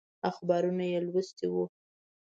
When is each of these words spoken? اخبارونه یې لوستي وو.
اخبارونه 0.29 0.83
یې 0.91 0.99
لوستي 1.07 1.47
وو. 1.53 1.63